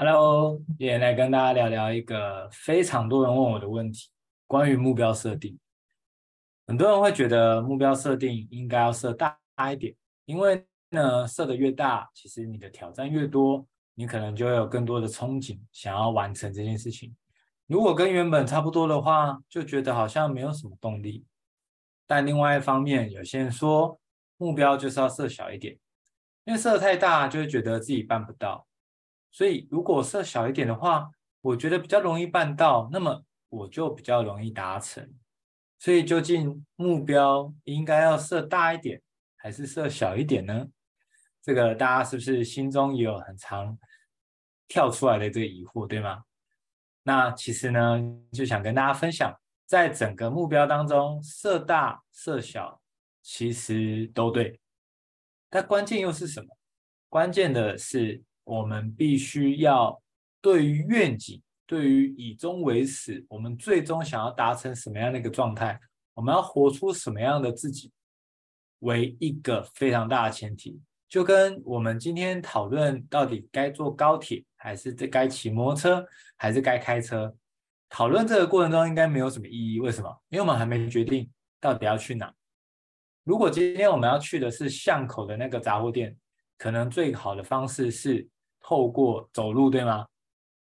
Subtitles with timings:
[0.00, 4.08] Hello，今天来跟大家聊聊一个非常多人问我的问题，
[4.46, 5.58] 关于目标设定。
[6.68, 9.36] 很多人会觉得目标设定应该要设大
[9.72, 9.92] 一点，
[10.24, 17.12] 因为呢，设的越大，其实你的挑战越多，你可能就会有更多的憧憬，想要完成这件事情。
[17.66, 21.26] 如果跟原本差不多的话，就觉得好像没有什么动力。
[22.06, 23.98] 但另外一方面，有些人说
[24.36, 25.76] 目标就是要设小一点，
[26.44, 28.67] 因为设太大，就会觉得自己办不到。
[29.38, 31.08] 所以，如果设小一点的话，
[31.42, 35.08] 我觉得比较容易办到，那么我就比较容易达成。
[35.78, 39.00] 所以，究竟目标应该要设大一点，
[39.36, 40.66] 还是设小一点呢？
[41.40, 43.78] 这个大家是不是心中也有很常
[44.66, 46.24] 跳出来的这个疑惑，对吗？
[47.04, 47.96] 那其实呢，
[48.32, 49.32] 就想跟大家分享，
[49.66, 52.82] 在整个目标当中，设大设小
[53.22, 54.58] 其实都对，
[55.48, 56.48] 但关键又是什么？
[57.08, 58.24] 关键的是。
[58.48, 60.00] 我们必须要
[60.40, 65.78] 对于愿景，对于以终为始，我们最终想要达成什么样的一个状态，
[66.14, 67.92] 我们要活出什么样的自己，
[68.78, 70.80] 为一个非常大的前提。
[71.10, 76.06] 就跟我们今天讨论到底该坐高铁，还是该骑摩托车，
[76.38, 77.36] 还是该开车，
[77.90, 79.78] 讨论这个过程中应该没有什么意义。
[79.78, 80.08] 为什么？
[80.30, 81.30] 因为我们还没决定
[81.60, 82.32] 到底要去哪。
[83.24, 86.16] 如果今天我们要去的是巷口的那个杂货店，
[86.56, 88.26] 可能最好的方式是。
[88.60, 90.06] 透过走路，对吗？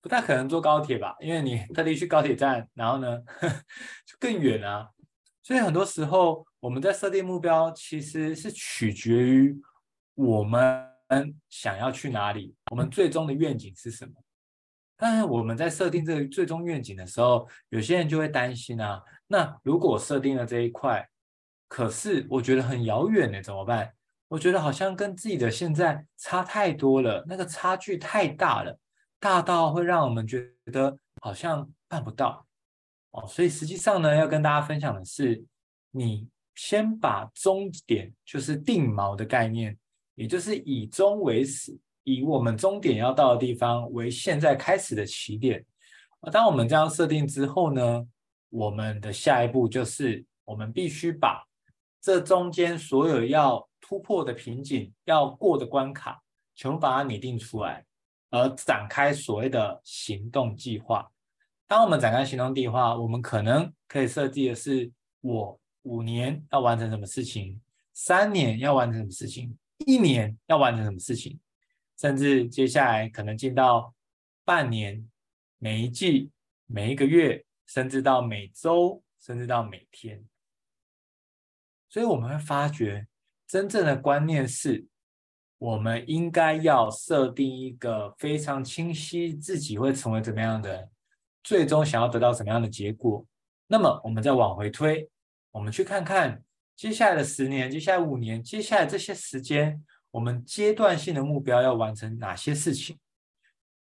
[0.00, 3.18] 不太可能坐高铁吧，因为你特地去高铁站，然后呢，
[4.06, 4.88] 就更远啊。
[5.42, 9.60] 所以很多时候我们在设定目标，其实是取决于
[10.14, 10.86] 我们
[11.48, 14.12] 想要去哪里，我们最终的愿景是什么。
[14.96, 21.08] 但是我们在设定这个最终愿景的时候，有些人就会担心啊，那如果设定了这一块，
[21.66, 23.92] 可是我觉得很遥远呢，怎么办？
[24.28, 28.78] 我觉得好像跟自己的现在差太多了，那个差距太大了，
[29.18, 32.46] 大到会让我们觉得好像办不到
[33.12, 33.26] 哦。
[33.26, 35.42] 所以实际上呢，要跟大家分享的是，
[35.90, 39.76] 你先把终点就是定锚的概念，
[40.14, 41.74] 也就是以终为始，
[42.04, 45.64] 以我们终点要到的地方为现在开始的起点。
[46.30, 48.06] 当我们这样设定之后呢，
[48.50, 51.46] 我们的下一步就是我们必须把
[52.00, 56.22] 这中间所有要突破的瓶颈，要过的关卡，
[56.54, 57.84] 全部把它拟定出来，
[58.30, 61.10] 而展开所谓的行动计划。
[61.66, 67.60] 当我们展开行动计划，我们可能可以设计的是：我五年要完成什么事情，
[67.92, 71.38] 三年要完成什么事情，一年要完成什么事情，
[71.98, 73.92] 甚至接下来可能进到
[74.44, 75.06] 半年、
[75.58, 76.30] 每一季、
[76.66, 80.24] 每一个月，甚至到每周，甚至到每天。
[81.88, 83.06] 所以我们会发觉。
[83.46, 84.86] 真正的观念是，
[85.56, 90.90] 我们应该要设定一个非常清晰，自己会成为怎么样的人，
[91.42, 93.24] 最终想要得到什么样的结果。
[93.66, 95.08] 那么，我们再往回推，
[95.50, 96.42] 我们去看看
[96.76, 102.98] 接下来的十年、接下来五年、接下来这些时间，我们阶段性的目标要完成哪些事情。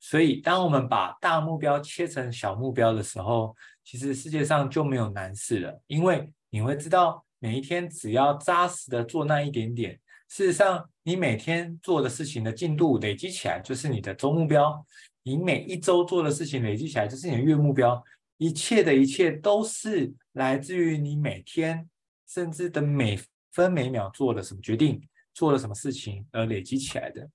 [0.00, 3.54] 所以，当我们把大目标切成小目标的时候，
[3.84, 7.24] 其实世界上就没有难事了，因为你会知道。
[7.42, 9.98] 每一天只要扎实的做那一点点，
[10.28, 14.70] 事实上，你每天做的事情的进度累积起来就是你的周目标；
[15.24, 18.00] 你每一周做的事情累积起来就是你的月目标。
[18.36, 21.88] 一切的一切都是来自于你每天
[22.28, 23.18] 甚至的每
[23.50, 25.02] 分每秒做了什么决定，
[25.34, 27.28] 做了什么事情而累积起来的。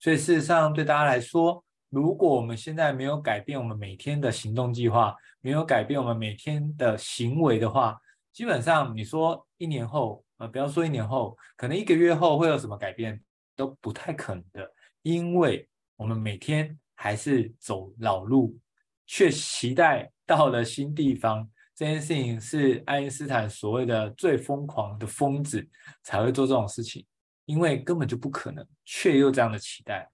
[0.00, 8.00] 所以，事实上，对大家来说，如果我们现在没有改变我们每天的行动计划，没有改变我们每天的行为的话，
[8.34, 13.22] 基本上，你说一年后，呃，不要说一年后，可能一个月后会有什么改变，
[13.54, 14.68] 都不太可能的，
[15.02, 18.58] 因为我们每天还是走老路，
[19.06, 21.48] 却期待到了新地方。
[21.76, 25.64] 这件事情是爱因斯坦所谓的最疯狂的疯子
[26.02, 27.06] 才会做这种事情，
[27.44, 30.10] 因为根本就不可能，却又这样的期待。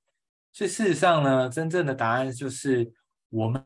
[0.52, 2.92] 所以事实上呢，真正的答案就是
[3.30, 3.64] 我们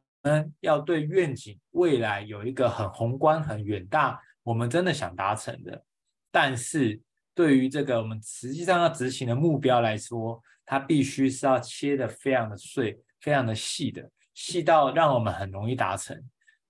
[0.61, 4.21] 要对愿景未来有一个很宏观、很远大。
[4.45, 5.85] 我们真的想达成的，
[6.31, 7.01] 但是
[7.35, 16.17] 对于这个我们实际上要执行的目标来说，它必须是要切得非常的碎、非常的细的，细到让我们很容易达成。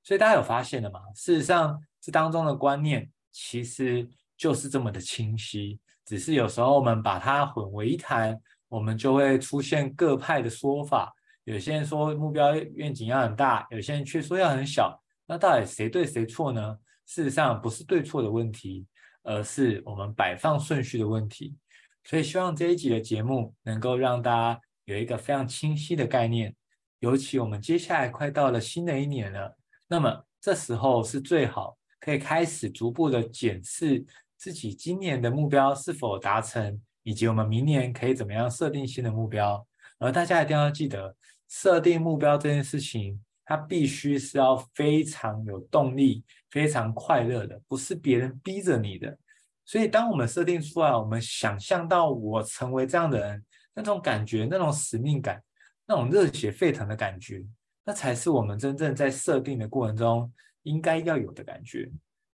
[0.02, 1.00] 所以大家有发现了吗？
[1.14, 11.12] 事实上，这当中的观念其实就是这么的清晰，只是有时候我们把它混为一谈，我们就会出现各派的说法。
[11.44, 15.02] 有些人说目标愿景要很大，有些人却说要很小。
[15.26, 16.78] 那到底谁对谁错呢？
[17.06, 18.86] 事实上不是对错的问题，
[19.22, 21.56] 而是我们摆放顺序的问题。
[22.04, 26.54] 所以希望这一集的节目能够让大家有一个非常清晰的概念，
[26.98, 29.56] 尤其我们接下来快到了新的一年了，
[29.88, 34.04] 那么这时候是最好可以开始逐步的检视
[34.36, 39.66] 自己今年的目标是否达成，以及我们明年可以怎么样设定新的目标。
[39.98, 41.16] 而大家一定要记得，
[41.48, 49.18] 设定目标这件事情，它必须是要非常有动力、非常快乐的，不是别人逼着你的。
[49.64, 53.44] 所以，当我们设定出来，我们想象到我成为这样的人，
[53.74, 55.42] 那种感觉、那种使命感、
[55.86, 57.42] 那种热血沸腾的感觉，
[57.84, 60.32] 那才是我们真正在设定的过程中
[60.64, 61.90] 应该要有的感觉。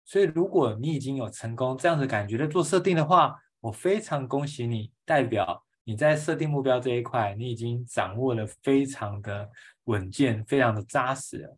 [0.06, 9.50] 所以，如果你已经有成功这样的感觉在做设定的话，我非常恭喜你，代表你在设定目标这一块，你已经掌握了非常的
[9.88, 11.54] 稳健、非常的扎实。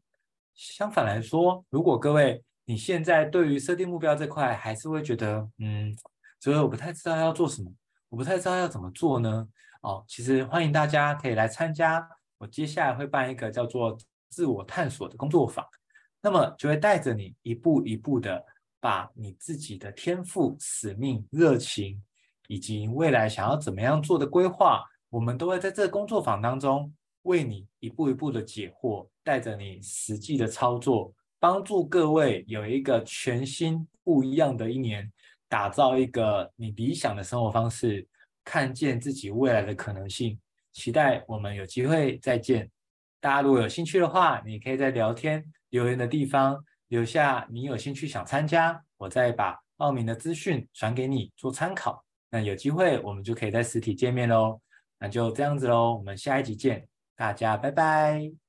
[0.55, 5.95] 相反来说，如果各位，你现在对于设定目标这块还是会觉得，嗯，
[6.39, 7.71] 所以我不太知道要做什么，
[8.09, 9.47] 我不太知道要怎么做呢？
[9.81, 12.05] 哦，其实欢迎大家可以来参加，
[12.37, 13.97] 我接下来会办一个叫做
[14.29, 15.65] 自我探索的工作坊，
[16.21, 18.43] 那么就会带着你一步一步的
[18.79, 22.03] 把你自己的天赋、使命、热情
[22.47, 26.93] 以及未来想要怎么样做的规划，我们都会在这个工作坊当中
[27.23, 31.13] 为你一步一步的解惑，带着你实际的操作。
[31.39, 35.09] 帮助各位有一个全新不一样的一年，
[35.47, 38.05] 打造一个你理想的生活方式，
[38.43, 40.37] 看见自己未来的可能性。
[40.73, 42.69] 期待我们有机会再见。
[43.21, 52.03] 大家如果有兴趣的话，你可以在聊天留言的地方留下你有兴趣想参加，我再把报名的资讯传给你做参考。
[52.29, 54.59] 那有机会我们就可以在实体见面喽。
[54.99, 56.87] 那就这样子喽，我们下一集见，
[57.19, 58.48] 大家拜拜。